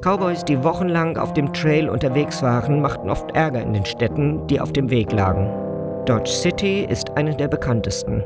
Cowboys, 0.00 0.44
die 0.44 0.62
wochenlang 0.64 1.16
auf 1.16 1.32
dem 1.32 1.52
Trail 1.52 1.88
unterwegs 1.88 2.42
waren, 2.42 2.80
machten 2.80 3.10
oft 3.10 3.30
Ärger 3.32 3.62
in 3.62 3.72
den 3.72 3.84
Städten, 3.84 4.46
die 4.46 4.60
auf 4.60 4.72
dem 4.72 4.90
Weg 4.90 5.12
lagen. 5.12 5.50
Dodge 6.06 6.30
City 6.30 6.86
ist 6.88 7.10
eine 7.16 7.36
der 7.36 7.48
bekanntesten. 7.48 8.22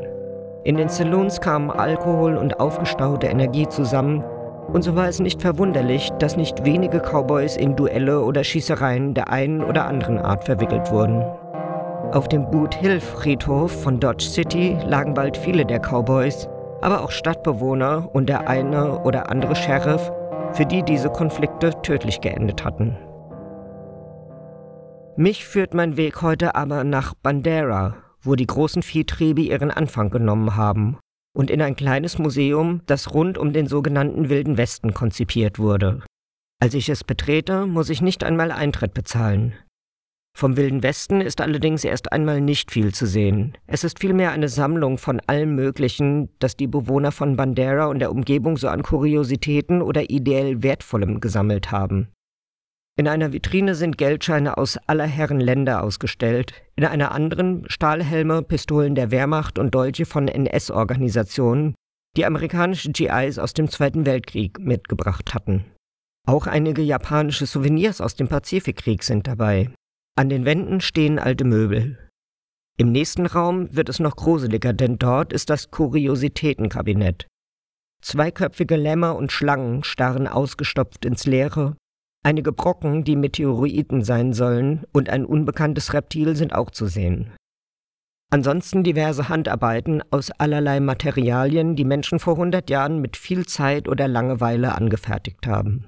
In 0.64 0.76
den 0.76 0.88
Saloons 0.88 1.40
kamen 1.40 1.70
Alkohol 1.70 2.37
und 2.37 2.61
aufgestaute 2.61 3.26
Energie 3.26 3.68
zusammen, 3.68 4.25
und 4.73 4.82
so 4.82 4.96
war 4.96 5.08
es 5.08 5.20
nicht 5.20 5.40
verwunderlich, 5.42 6.11
dass 6.18 6.37
nicht 6.37 6.64
wenige 6.64 7.00
Cowboys 7.00 7.56
in 7.56 7.76
Duelle 7.76 8.23
oder 8.23 8.44
Schießereien 8.44 9.14
der 9.14 9.30
einen 9.30 9.62
oder 9.62 9.87
anderen 9.87 10.18
Art 10.18 10.44
verwickelt 10.44 10.90
wurden. 10.90 11.23
Auf 12.12 12.28
dem 12.28 12.50
Boot 12.50 12.75
Hill 12.75 13.00
Friedhof 13.00 13.82
von 13.82 13.99
Dodge 13.99 14.25
City 14.25 14.76
lagen 14.87 15.14
bald 15.14 15.37
viele 15.37 15.64
der 15.66 15.80
Cowboys, 15.80 16.49
aber 16.80 17.02
auch 17.02 17.11
Stadtbewohner 17.11 18.08
und 18.12 18.28
der 18.28 18.49
eine 18.49 19.00
oder 19.00 19.30
andere 19.30 19.56
Sheriff 19.56 20.12
für 20.52 20.66
die 20.66 20.82
diese 20.82 21.11
Konflikte 21.11 21.70
tödlich 21.82 22.20
geendet 22.20 22.64
hatten. 22.64 22.96
Mich 25.16 25.46
führt 25.46 25.75
mein 25.75 25.96
Weg 25.96 26.23
heute 26.23 26.54
aber 26.54 26.85
nach 26.85 27.14
Bandera, 27.14 27.94
wo 28.20 28.35
die 28.35 28.46
großen 28.46 28.82
Viehtriebe 28.82 29.40
ihren 29.40 29.70
Anfang 29.70 30.11
genommen 30.11 30.56
haben, 30.56 30.99
und 31.37 31.50
in 31.50 31.61
ein 31.61 31.76
kleines 31.76 32.19
Museum, 32.19 32.81
das 32.87 33.12
rund 33.12 33.37
um 33.37 33.52
den 33.52 33.66
sogenannten 33.66 34.31
Wilden 34.31 34.57
Westen 34.57 34.95
konzipiert 34.95 35.59
wurde. 35.59 36.02
Als 36.62 36.73
ich 36.73 36.88
es 36.88 37.05
betrete, 37.05 37.66
muss 37.66 37.90
ich 37.90 38.00
nicht 38.00 38.25
einmal 38.25 38.50
Eintritt 38.50 38.95
bezahlen. 38.95 39.52
Vom 40.35 40.57
Wilden 40.57 40.83
Westen 40.83 41.21
ist 41.21 41.43
allerdings 41.43 41.85
erst 41.85 42.12
einmal 42.12 42.40
nicht 42.40 42.71
viel 42.71 42.93
zu 42.95 43.07
sehen. 43.07 43.57
Es 43.66 43.85
ist 43.85 44.00
vielmehr 44.00 44.33
eine 44.33 44.49
Sammlung 44.49 44.97
von 44.97 45.21
allem 45.26 45.55
Möglichen, 45.55 46.31
das 46.38 46.57
die 46.57 46.66
Bewohner 46.66 47.12
von 47.12 47.37
Bandera 47.37 47.87
und 47.87 47.99
der 47.99 48.11
Umgebung 48.11 48.57
so 48.57 48.69
an 48.69 48.83
Kuriositäten 48.83 49.83
oder 49.83 50.09
ideell 50.11 50.62
Wertvollem 50.62 51.21
gesammelt 51.21 51.71
haben. 51.71 52.09
In 52.98 53.08
einer 53.08 53.34
Vitrine 53.34 53.74
sind 53.74 53.98
Geldscheine 53.98 54.56
aus 54.56 54.78
aller 54.86 55.04
Herren 55.04 55.38
Länder 55.38 55.82
ausgestellt, 55.82 56.54
in 56.76 56.84
einer 56.86 57.12
anderen 57.12 57.68
Stahlhelme, 57.68 58.42
Pistolen 58.42 58.94
der 58.94 59.10
Wehrmacht 59.10 59.58
und 59.58 59.74
Dolche 59.74 60.06
von 60.06 60.28
NS-Organisationen, 60.28 61.74
die 62.16 62.24
amerikanische 62.24 62.90
GIs 62.90 63.38
aus 63.38 63.52
dem 63.52 63.68
Zweiten 63.68 64.06
Weltkrieg 64.06 64.58
mitgebracht 64.58 65.34
hatten. 65.34 65.66
Auch 66.26 66.46
einige 66.46 66.80
japanische 66.80 67.44
Souvenirs 67.44 68.00
aus 68.00 68.16
dem 68.16 68.28
Pazifikkrieg 68.28 69.02
sind 69.02 69.26
dabei, 69.26 69.70
an 70.18 70.30
den 70.30 70.46
Wänden 70.46 70.80
stehen 70.80 71.18
alte 71.18 71.44
Möbel. 71.44 71.98
Im 72.78 72.92
nächsten 72.92 73.26
Raum 73.26 73.74
wird 73.76 73.90
es 73.90 74.00
noch 74.00 74.16
gruseliger, 74.16 74.72
denn 74.72 74.96
dort 74.96 75.34
ist 75.34 75.50
das 75.50 75.70
Kuriositätenkabinett. 75.70 77.26
Zweiköpfige 78.02 78.76
Lämmer 78.76 79.16
und 79.16 79.32
Schlangen 79.32 79.84
starren 79.84 80.26
ausgestopft 80.26 81.04
ins 81.04 81.26
Leere, 81.26 81.76
einige 82.26 82.50
Brocken, 82.52 83.04
die 83.04 83.14
Meteoriten 83.14 84.02
sein 84.02 84.33
sollen, 84.33 84.85
und 84.92 85.09
ein 85.09 85.25
unbekanntes 85.25 85.95
Reptil 85.95 86.35
sind 86.35 86.52
auch 86.52 86.71
zu 86.71 86.87
sehen. 86.87 87.30
Ansonsten 88.33 88.83
diverse 88.83 89.28
Handarbeiten 89.28 90.02
aus 90.11 90.33
allerlei 90.33 90.80
Materialien, 90.80 91.76
die 91.76 91.85
Menschen 91.85 92.18
vor 92.18 92.37
hundert 92.37 92.68
Jahren 92.68 93.00
mit 93.00 93.16
viel 93.16 93.47
Zeit 93.47 93.87
oder 93.88 94.09
Langeweile 94.09 94.75
angefertigt 94.75 95.47
haben. 95.47 95.87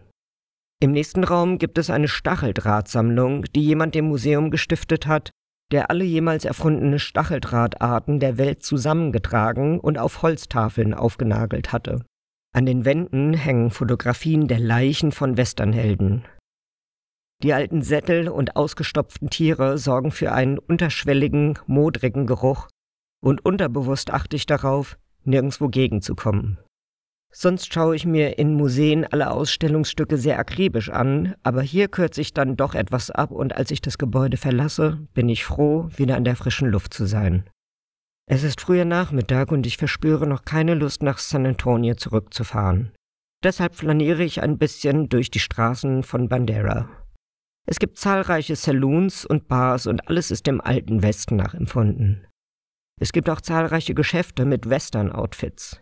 Im 0.80 0.92
nächsten 0.92 1.24
Raum 1.24 1.58
gibt 1.58 1.76
es 1.76 1.90
eine 1.90 2.06
Stacheldrahtsammlung, 2.06 3.42
die 3.56 3.64
jemand 3.64 3.96
dem 3.96 4.04
Museum 4.04 4.52
gestiftet 4.52 5.08
hat, 5.08 5.32
der 5.72 5.90
alle 5.90 6.04
jemals 6.04 6.44
erfundene 6.44 7.00
Stacheldrahtarten 7.00 8.20
der 8.20 8.38
Welt 8.38 8.62
zusammengetragen 8.62 9.80
und 9.80 9.98
auf 9.98 10.22
Holztafeln 10.22 10.94
aufgenagelt 10.94 11.72
hatte. 11.72 12.04
An 12.52 12.66
den 12.66 12.84
Wänden 12.84 13.34
hängen 13.34 13.70
Fotografien 13.70 14.48
der 14.48 14.58
Leichen 14.58 15.12
von 15.12 15.36
Westernhelden. 15.36 16.24
Die 17.42 17.52
alten 17.52 17.82
Sättel 17.82 18.28
und 18.28 18.56
ausgestopften 18.56 19.30
Tiere 19.30 19.78
sorgen 19.78 20.10
für 20.10 20.32
einen 20.32 20.58
unterschwelligen, 20.58 21.58
modrigen 21.66 22.26
Geruch, 22.26 22.68
und 23.20 23.44
unterbewusst 23.44 24.10
achte 24.10 24.36
ich 24.36 24.46
darauf, 24.46 24.98
nirgendwo 25.24 25.68
gegenzukommen. 25.68 26.58
Sonst 27.30 27.72
schaue 27.72 27.94
ich 27.94 28.06
mir 28.06 28.38
in 28.38 28.54
Museen 28.54 29.04
alle 29.04 29.30
Ausstellungsstücke 29.30 30.16
sehr 30.16 30.38
akribisch 30.38 30.88
an, 30.88 31.34
aber 31.42 31.62
hier 31.62 31.88
kürze 31.88 32.22
ich 32.22 32.32
dann 32.32 32.56
doch 32.56 32.74
etwas 32.74 33.10
ab 33.10 33.30
und 33.30 33.54
als 33.54 33.70
ich 33.70 33.82
das 33.82 33.98
Gebäude 33.98 34.38
verlasse, 34.38 35.06
bin 35.12 35.28
ich 35.28 35.44
froh, 35.44 35.88
wieder 35.94 36.16
an 36.16 36.24
der 36.24 36.36
frischen 36.36 36.70
Luft 36.70 36.94
zu 36.94 37.04
sein. 37.04 37.44
Es 38.30 38.42
ist 38.42 38.60
früher 38.60 38.84
Nachmittag 38.84 39.50
und 39.52 39.66
ich 39.66 39.78
verspüre 39.78 40.26
noch 40.26 40.44
keine 40.44 40.74
Lust, 40.74 41.02
nach 41.02 41.16
San 41.16 41.46
Antonio 41.46 41.94
zurückzufahren. 41.94 42.92
Deshalb 43.42 43.74
flaniere 43.74 44.22
ich 44.22 44.42
ein 44.42 44.58
bisschen 44.58 45.08
durch 45.08 45.30
die 45.30 45.38
Straßen 45.38 46.02
von 46.02 46.28
Bandera. 46.28 46.90
Es 47.66 47.78
gibt 47.78 47.98
zahlreiche 47.98 48.54
Saloons 48.54 49.24
und 49.24 49.48
Bars 49.48 49.86
und 49.86 50.08
alles 50.08 50.30
ist 50.30 50.46
dem 50.46 50.60
alten 50.60 51.02
Westen 51.02 51.36
nachempfunden. 51.36 52.26
Es 53.00 53.12
gibt 53.12 53.30
auch 53.30 53.40
zahlreiche 53.40 53.94
Geschäfte 53.94 54.44
mit 54.44 54.68
Western-Outfits. 54.68 55.80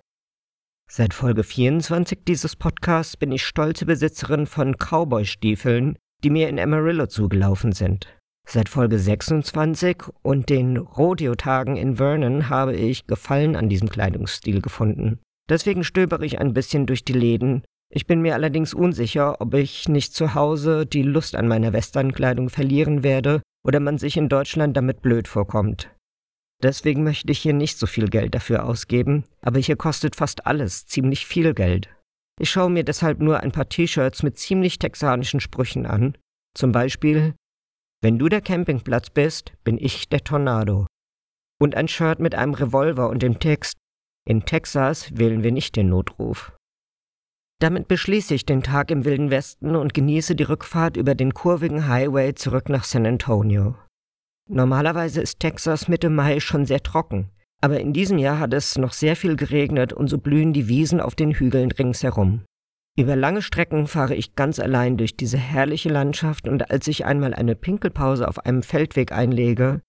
Seit 0.89 1.15
Folge 1.15 1.43
24 1.43 2.21
dieses 2.29 2.55
Podcasts 2.55 3.17
bin 3.17 3.33
ich 3.33 3.45
stolze 3.45 3.87
Besitzerin 3.87 4.47
von 4.47 4.77
Cowboy-Stiefeln, 4.77 5.99
die 6.23 6.31
mir 6.31 6.49
in 6.49 6.61
Amarillo 6.61 7.09
zugelaufen 7.09 7.73
sind. 7.73 8.17
Seit 8.49 8.69
Folge 8.69 8.99
26 8.99 10.05
und 10.23 10.49
den 10.49 10.77
Rodeo-Tagen 10.77 11.77
in 11.77 11.97
Vernon 11.97 12.49
habe 12.49 12.77
ich 12.77 13.09
Gefallen 13.09 13.57
an 13.57 13.69
diesem 13.69 13.89
Kleidungsstil 13.89 14.63
gefunden. 14.63 15.19
Deswegen 15.49 15.83
stöbere 15.83 16.25
ich 16.25 16.39
ein 16.39 16.55
bisschen 16.55 16.87
durch 16.87 17.05
die 17.05 17.13
Läden. 17.13 17.65
Ich 17.93 18.07
bin 18.07 18.23
mir 18.23 18.35
allerdings 18.35 18.73
unsicher, 18.73 19.41
ob 19.41 19.55
ich 19.55 19.89
nicht 19.89 20.15
zu 20.15 20.35
Hause 20.35 20.87
die 20.87 21.03
Lust 21.03 21.35
an 21.35 21.49
meiner 21.49 21.73
Westernkleidung 21.73 22.49
verlieren 22.49 23.03
werde 23.03 23.43
oder 23.65 23.81
man 23.81 23.99
sich 23.99 24.17
in 24.17 24.29
Deutschland 24.29 24.77
damit 24.77 25.03
blöd 25.03 25.27
vorkommt. 25.27 25.91
Deswegen 26.63 27.03
möchte 27.03 27.31
ich 27.33 27.41
hier 27.41 27.53
nicht 27.53 27.79
so 27.79 27.87
viel 27.87 28.09
Geld 28.09 28.35
dafür 28.35 28.65
ausgeben, 28.65 29.25
aber 29.43 29.59
hier 29.59 29.77
kostet 29.77 30.17
fast 30.17 30.47
alles 30.47 30.87
ziemlich 30.87 31.27
viel 31.27 31.53
Geld. 31.53 31.89
Ich 32.41 32.51
schaue 32.51 32.71
mir 32.71 32.85
deshalb 32.85 33.21
nur 33.21 33.41
ein 33.41 33.53
paar 33.53 33.69
T-Shirts 33.69 34.23
mit 34.23 34.39
ziemlich 34.39 34.79
texanischen 34.79 35.41
Sprüchen 35.41 35.85
an. 35.85 36.17
Zum 36.55 36.73
Beispiel, 36.73 37.35
wenn 38.03 38.19
du 38.19 38.29
der 38.29 38.41
Campingplatz 38.41 39.11
bist, 39.11 39.53
bin 39.65 39.79
ich 39.79 40.09
der 40.09 40.23
Tornado. 40.23 40.87
Und 41.61 41.75
ein 41.75 41.89
Shirt 41.89 42.21
mit 42.21 42.35
einem 42.35 42.55
Revolver 42.55 43.09
und 43.09 43.23
dem 43.23 43.39
Text, 43.39 43.79
in 44.29 44.45
Texas 44.45 45.17
wählen 45.17 45.43
wir 45.43 45.53
nicht 45.53 45.77
den 45.77 45.89
Notruf. 45.89 46.53
Damit 47.59 47.89
beschließe 47.89 48.35
ich 48.35 48.45
den 48.45 48.63
Tag 48.63 48.91
im 48.91 49.05
Wilden 49.05 49.31
Westen 49.31 49.77
und 49.77 49.95
genieße 49.95 50.37
die 50.37 50.43
Rückfahrt 50.43 50.99
über 50.99 51.15
den 51.15 51.33
kurvigen 51.33 51.89
Highway 51.89 52.35
zurück 52.35 52.69
nach 52.69 52.85
San 52.85 53.07
Antonio. 53.07 53.77
Normalerweise 54.49 55.23
ist 55.23 55.41
Texas 55.41 55.89
Mitte 55.89 56.11
Mai 56.11 56.41
schon 56.41 56.67
sehr 56.67 56.83
trocken, 56.83 57.31
aber 57.63 57.81
in 57.81 57.95
diesem 57.95 58.19
Jahr 58.19 58.39
hat 58.39 58.53
es 58.53 58.77
noch 58.77 58.93
sehr 58.93 59.17
viel 59.17 59.37
geregnet 59.37 59.95
und 59.95 60.09
so 60.09 60.19
blühen 60.19 60.53
die 60.53 60.69
Wiesen 60.69 61.01
auf 61.01 61.15
den 61.15 61.33
Hügeln 61.33 61.73
ringsherum. 61.73 62.45
Über 62.99 63.15
lange 63.15 63.43
Strecken 63.43 63.87
fahre 63.87 64.15
ich 64.15 64.37
ganz 64.37 64.59
allein 64.59 64.97
durch 64.97 65.17
diese 65.17 65.37
herrliche 65.37 65.91
Landschaft 65.91 66.49
und 66.49 66.71
als 66.71 66.89
ich 66.89 67.05
einmal 67.05 67.35
eine 67.35 67.55
Pinkelpause 67.55 68.27
auf 68.27 68.39
einem 68.39 68.63
Feldweg 68.63 69.13
einlege, 69.13 69.83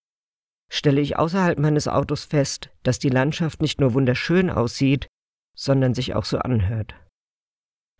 stelle 0.70 1.00
ich 1.00 1.18
außerhalb 1.18 1.58
meines 1.58 1.88
Autos 1.88 2.26
fest, 2.26 2.70
dass 2.84 3.00
die 3.00 3.10
Landschaft 3.10 3.62
nicht 3.62 3.80
nur 3.80 3.94
wunderschön 3.94 4.50
aussieht, 4.50 5.08
sondern 5.56 5.94
sich 5.94 6.16
auch 6.16 6.26
so 6.26 6.40
anhört. 6.40 6.96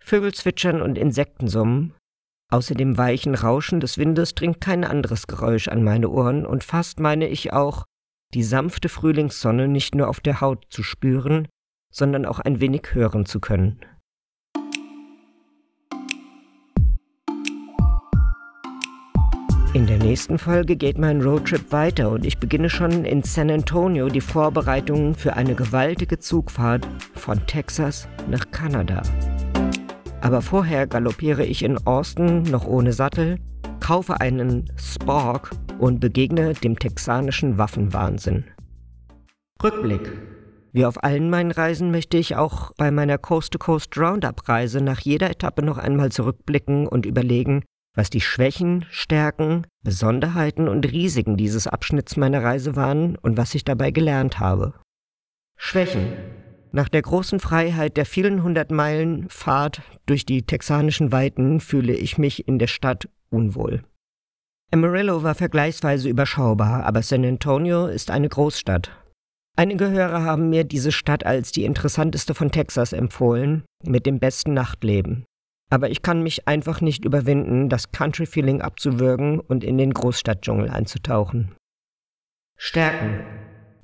Vögel 0.04 0.34
zwitschern 0.34 0.82
und 0.82 0.98
Insekten 0.98 1.48
summen, 1.48 1.94
außer 2.52 2.76
dem 2.76 2.98
weichen 2.98 3.34
Rauschen 3.34 3.80
des 3.80 3.98
Windes 3.98 4.36
dringt 4.36 4.60
kein 4.60 4.84
anderes 4.84 5.28
Geräusch 5.28 5.70
an 5.70 5.84
meine 5.84 6.10
Ohren 6.10 6.46
und 6.46 6.66
fast 6.66 7.00
meine 7.00 7.30
ich 7.30 7.54
auch, 7.54 7.86
die 8.34 8.44
sanfte 8.44 8.90
Frühlingssonne 8.90 9.70
nicht 9.70 9.96
nur 9.96 10.10
auf 10.10 10.20
der 10.20 10.42
Haut 10.42 10.66
zu 10.70 10.84
spüren, 10.84 11.48
sondern 11.94 12.26
auch 12.26 12.40
ein 12.40 12.60
wenig 12.60 12.94
hören 12.94 13.26
zu 13.26 13.40
können. 13.40 13.80
In 19.78 19.86
der 19.86 20.00
nächsten 20.00 20.40
Folge 20.40 20.76
geht 20.76 20.98
mein 20.98 21.22
Roadtrip 21.22 21.72
weiter 21.72 22.10
und 22.10 22.26
ich 22.26 22.40
beginne 22.40 22.68
schon 22.68 23.06
in 23.06 23.22
San 23.22 23.52
Antonio 23.52 24.08
die 24.08 24.22
Vorbereitungen 24.22 25.14
für 25.14 25.36
eine 25.36 25.54
gewaltige 25.54 26.18
Zugfahrt 26.18 26.88
von 27.14 27.46
Texas 27.46 28.08
nach 28.28 28.50
Kanada. 28.50 29.04
Aber 30.22 30.42
vorher 30.42 30.88
galoppiere 30.88 31.46
ich 31.46 31.64
in 31.64 31.78
Austin 31.86 32.42
noch 32.42 32.66
ohne 32.66 32.92
Sattel, 32.92 33.38
kaufe 33.80 34.20
einen 34.20 34.66
Spork 34.78 35.52
und 35.78 36.00
begegne 36.00 36.56
dem 36.56 36.80
texanischen 36.80 37.60
Waffenwahnsinn. 37.60 38.46
Rückblick. 39.64 40.12
Wie 40.74 40.86
auf 40.86 41.04
allen 41.04 41.30
meinen 41.30 41.52
Reisen 41.52 41.92
möchte 41.92 42.18
ich 42.18 42.36
auch 42.36 42.72
bei 42.78 42.90
meiner 42.90 43.20
Coast-to-Coast 43.20 43.96
Roundup-Reise 43.96 44.82
nach 44.82 45.02
jeder 45.02 45.30
Etappe 45.30 45.62
noch 45.62 45.78
einmal 45.78 46.12
zurückblicken 46.12 46.88
und 46.88 47.06
überlegen, 47.06 47.62
was 47.98 48.12
die 48.12 48.22
Schwächen, 48.22 48.86
Stärken, 48.92 49.66
Besonderheiten 49.84 50.70
und 50.70 50.86
Risiken 50.86 51.36
dieses 51.36 51.66
Abschnitts 51.66 52.16
meiner 52.16 52.44
Reise 52.44 52.76
waren 52.76 53.18
und 53.18 53.38
was 53.38 53.56
ich 53.56 53.66
dabei 53.66 53.90
gelernt 53.90 54.40
habe. 54.40 54.76
Schwächen. 55.58 56.14
Nach 56.72 56.90
der 56.90 57.02
großen 57.02 57.40
Freiheit 57.40 57.98
der 57.98 58.06
vielen 58.06 58.44
hundert 58.44 58.70
Meilen 58.70 59.28
Fahrt 59.30 59.82
durch 60.06 60.26
die 60.26 60.44
texanischen 60.44 61.12
Weiten 61.12 61.60
fühle 61.60 61.94
ich 61.94 62.20
mich 62.20 62.48
in 62.48 62.60
der 62.60 62.68
Stadt 62.68 63.10
unwohl. 63.32 63.84
Amarillo 64.72 65.24
war 65.24 65.34
vergleichsweise 65.34 66.08
überschaubar, 66.08 66.86
aber 66.86 67.02
San 67.02 67.26
Antonio 67.26 67.88
ist 67.88 68.12
eine 68.12 68.30
Großstadt. 68.30 68.92
Einige 69.56 69.90
Hörer 69.90 70.22
haben 70.22 70.50
mir 70.52 70.66
diese 70.66 70.92
Stadt 70.92 71.26
als 71.26 71.52
die 71.52 71.64
interessanteste 71.64 72.36
von 72.36 72.52
Texas 72.52 72.94
empfohlen, 72.94 73.64
mit 73.84 74.06
dem 74.06 74.20
besten 74.20 74.54
Nachtleben. 74.54 75.26
Aber 75.70 75.90
ich 75.90 76.02
kann 76.02 76.24
mich 76.24 76.48
einfach 76.48 76.82
nicht 76.82 77.04
überwinden, 77.04 77.70
das 77.70 77.92
Country-Feeling 77.92 78.62
abzuwürgen 78.62 79.40
und 79.40 79.64
in 79.64 79.78
den 79.78 79.94
Großstadtdschungel 79.94 80.70
einzutauchen. 80.70 81.56
Stärken. 82.56 83.20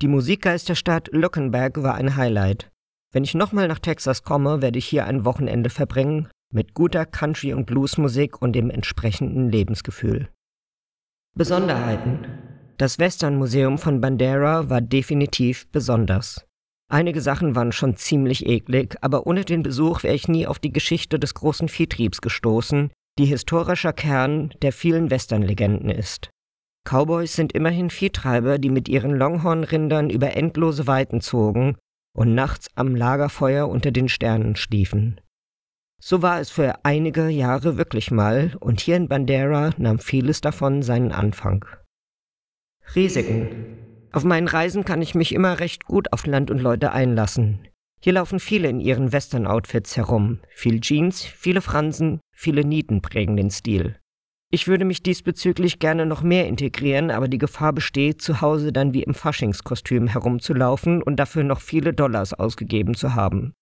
Die 0.00 0.08
Musikgeisterstadt 0.08 1.08
Luckenberg 1.12 1.82
war 1.82 1.94
ein 1.94 2.16
Highlight. 2.16 2.70
Wenn 3.12 3.22
ich 3.22 3.34
nochmal 3.34 3.68
nach 3.68 3.78
Texas 3.78 4.24
komme, 4.24 4.60
werde 4.60 4.78
ich 4.78 4.86
hier 4.86 5.06
ein 5.06 5.24
Wochenende 5.24 5.70
verbringen, 5.70 6.28
mit 6.52 6.74
guter 6.74 7.06
Country- 7.06 7.52
und 7.52 7.66
Bluesmusik 7.66 8.40
und 8.40 8.54
dem 8.54 8.70
entsprechenden 8.70 9.50
Lebensgefühl. 9.50 10.28
Besonderheiten. 11.36 12.26
Das 12.76 12.98
Western 12.98 13.36
Museum 13.36 13.78
von 13.78 14.00
Bandera 14.00 14.68
war 14.68 14.80
definitiv 14.80 15.70
besonders. 15.70 16.44
Einige 16.94 17.20
Sachen 17.20 17.56
waren 17.56 17.72
schon 17.72 17.96
ziemlich 17.96 18.46
eklig, 18.46 18.94
aber 19.00 19.26
ohne 19.26 19.44
den 19.44 19.64
Besuch 19.64 20.04
wäre 20.04 20.14
ich 20.14 20.28
nie 20.28 20.46
auf 20.46 20.60
die 20.60 20.72
Geschichte 20.72 21.18
des 21.18 21.34
großen 21.34 21.66
Viehtriebs 21.66 22.20
gestoßen, 22.20 22.92
die 23.18 23.24
historischer 23.24 23.92
Kern 23.92 24.54
der 24.62 24.72
vielen 24.72 25.10
Westernlegenden 25.10 25.90
ist. 25.90 26.30
Cowboys 26.88 27.34
sind 27.34 27.52
immerhin 27.52 27.90
Viehtreiber, 27.90 28.58
die 28.58 28.68
mit 28.68 28.88
ihren 28.88 29.10
Longhornrindern 29.10 30.08
über 30.08 30.36
endlose 30.36 30.86
Weiten 30.86 31.20
zogen 31.20 31.76
und 32.16 32.32
nachts 32.36 32.68
am 32.76 32.94
Lagerfeuer 32.94 33.68
unter 33.68 33.90
den 33.90 34.08
Sternen 34.08 34.54
schliefen. 34.54 35.20
So 36.00 36.22
war 36.22 36.38
es 36.38 36.50
für 36.50 36.84
einige 36.84 37.28
Jahre 37.28 37.76
wirklich 37.76 38.12
mal, 38.12 38.56
und 38.60 38.80
hier 38.80 38.94
in 38.94 39.08
Bandera 39.08 39.70
nahm 39.78 39.98
vieles 39.98 40.40
davon 40.40 40.82
seinen 40.82 41.10
Anfang. 41.10 41.64
Risiken. 42.94 43.93
Auf 44.14 44.22
meinen 44.22 44.46
Reisen 44.46 44.84
kann 44.84 45.02
ich 45.02 45.16
mich 45.16 45.34
immer 45.34 45.58
recht 45.58 45.86
gut 45.86 46.12
auf 46.12 46.24
Land 46.24 46.48
und 46.52 46.60
Leute 46.60 46.92
einlassen. 46.92 47.66
Hier 48.00 48.12
laufen 48.12 48.38
viele 48.38 48.68
in 48.68 48.78
ihren 48.78 49.12
Western-Outfits 49.12 49.96
herum. 49.96 50.38
Viel 50.54 50.80
Jeans, 50.80 51.24
viele 51.24 51.60
Fransen, 51.60 52.20
viele 52.30 52.64
Nieten 52.64 53.02
prägen 53.02 53.36
den 53.36 53.50
Stil. 53.50 53.98
Ich 54.52 54.68
würde 54.68 54.84
mich 54.84 55.02
diesbezüglich 55.02 55.80
gerne 55.80 56.06
noch 56.06 56.22
mehr 56.22 56.46
integrieren, 56.46 57.10
aber 57.10 57.26
die 57.26 57.38
Gefahr 57.38 57.72
besteht, 57.72 58.22
zu 58.22 58.40
Hause 58.40 58.72
dann 58.72 58.94
wie 58.94 59.02
im 59.02 59.14
Faschingskostüm 59.14 60.06
herumzulaufen 60.06 61.02
und 61.02 61.16
dafür 61.16 61.42
noch 61.42 61.60
viele 61.60 61.92
Dollars 61.92 62.34
ausgegeben 62.34 62.94
zu 62.94 63.16
haben. 63.16 63.52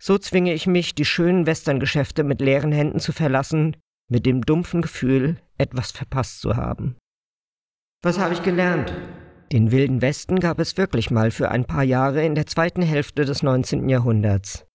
So 0.00 0.18
zwinge 0.18 0.54
ich 0.54 0.68
mich, 0.68 0.94
die 0.94 1.04
schönen 1.04 1.46
Westerngeschäfte 1.46 2.22
mit 2.22 2.40
leeren 2.40 2.70
Händen 2.70 3.00
zu 3.00 3.10
verlassen, 3.10 3.76
mit 4.08 4.24
dem 4.24 4.42
dumpfen 4.42 4.82
Gefühl, 4.82 5.38
etwas 5.58 5.90
verpasst 5.90 6.40
zu 6.42 6.54
haben. 6.54 6.94
Was 8.04 8.20
habe 8.20 8.34
ich 8.34 8.44
gelernt? 8.44 8.94
Den 9.52 9.70
Wilden 9.70 10.02
Westen 10.02 10.40
gab 10.40 10.58
es 10.58 10.76
wirklich 10.76 11.12
mal 11.12 11.30
für 11.30 11.50
ein 11.52 11.64
paar 11.64 11.84
Jahre 11.84 12.24
in 12.24 12.34
der 12.34 12.46
zweiten 12.46 12.82
Hälfte 12.82 13.24
des 13.24 13.44
19. 13.44 13.88
Jahrhunderts. 13.88 14.66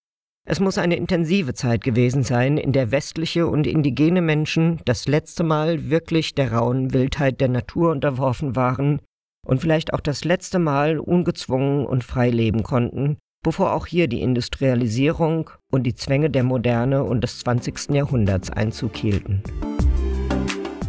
Es 0.48 0.60
muss 0.60 0.78
eine 0.78 0.96
intensive 0.96 1.52
Zeit 1.52 1.84
gewesen 1.84 2.22
sein, 2.22 2.56
in 2.56 2.72
der 2.72 2.90
westliche 2.90 3.46
und 3.46 3.66
indigene 3.66 4.22
Menschen 4.22 4.80
das 4.86 5.06
letzte 5.06 5.44
Mal 5.44 5.90
wirklich 5.90 6.34
der 6.34 6.52
rauen 6.52 6.94
Wildheit 6.94 7.40
der 7.40 7.48
Natur 7.48 7.92
unterworfen 7.92 8.56
waren 8.56 9.00
und 9.46 9.60
vielleicht 9.60 9.92
auch 9.92 10.00
das 10.00 10.24
letzte 10.24 10.58
Mal 10.58 10.98
ungezwungen 10.98 11.84
und 11.84 12.02
frei 12.02 12.30
leben 12.30 12.62
konnten, 12.62 13.18
bevor 13.44 13.74
auch 13.74 13.86
hier 13.86 14.08
die 14.08 14.22
Industrialisierung 14.22 15.50
und 15.70 15.82
die 15.84 15.94
Zwänge 15.94 16.30
der 16.30 16.44
Moderne 16.44 17.04
und 17.04 17.20
des 17.20 17.40
20. 17.40 17.90
Jahrhunderts 17.90 18.50
Einzug 18.50 18.96
hielten. 18.96 19.42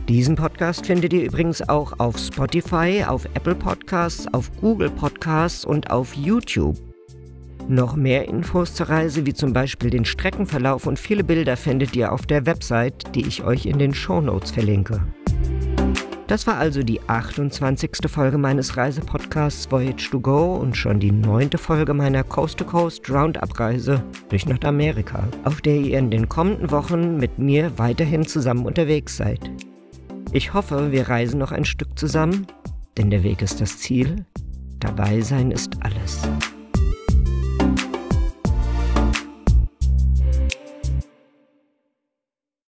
Diesen 0.09 0.35
Podcast 0.35 0.85
findet 0.85 1.13
ihr 1.13 1.23
übrigens 1.23 1.67
auch 1.69 1.93
auf 1.97 2.17
Spotify, 2.17 3.05
auf 3.07 3.23
Apple 3.35 3.55
Podcasts, 3.55 4.27
auf 4.33 4.51
Google 4.59 4.89
Podcasts 4.89 5.63
und 5.63 5.91
auf 5.91 6.13
YouTube. 6.15 6.77
Noch 7.69 7.95
mehr 7.95 8.27
Infos 8.27 8.75
zur 8.75 8.89
Reise, 8.89 9.25
wie 9.25 9.33
zum 9.33 9.53
Beispiel 9.53 9.89
den 9.89 10.03
Streckenverlauf 10.03 10.87
und 10.87 10.99
viele 10.99 11.23
Bilder, 11.23 11.55
findet 11.55 11.95
ihr 11.95 12.11
auf 12.11 12.25
der 12.25 12.45
Website, 12.45 13.15
die 13.15 13.25
ich 13.25 13.43
euch 13.43 13.65
in 13.65 13.79
den 13.79 13.93
Show 13.93 14.19
Notes 14.19 14.51
verlinke. 14.51 15.01
Das 16.27 16.47
war 16.47 16.57
also 16.57 16.83
die 16.83 16.99
28. 17.07 17.91
Folge 18.07 18.37
meines 18.37 18.75
Reisepodcasts 18.75 19.71
Voyage 19.71 20.09
to 20.11 20.19
Go 20.19 20.55
und 20.55 20.75
schon 20.75 20.99
die 20.99 21.11
neunte 21.11 21.57
Folge 21.57 21.93
meiner 21.93 22.25
Coast-to-Coast 22.25 23.09
Roundup-Reise 23.09 24.03
durch 24.27 24.45
Nordamerika, 24.45 25.23
auf 25.45 25.61
der 25.61 25.75
ihr 25.77 25.99
in 25.99 26.11
den 26.11 26.27
kommenden 26.27 26.71
Wochen 26.71 27.15
mit 27.17 27.39
mir 27.39 27.71
weiterhin 27.77 28.25
zusammen 28.25 28.65
unterwegs 28.65 29.15
seid. 29.15 29.39
Ich 30.35 30.55
hoffe, 30.55 30.91
wir 30.91 31.09
reisen 31.09 31.37
noch 31.37 31.51
ein 31.51 31.63
Stück 31.63 31.97
zusammen, 31.97 32.47
denn 32.97 33.11
der 33.11 33.21
Weg 33.21 33.43
ist 33.43 33.61
das 33.61 33.77
Ziel, 33.77 34.25
dabei 34.79 35.21
sein 35.21 35.51
ist 35.51 35.77
alles. 35.81 36.27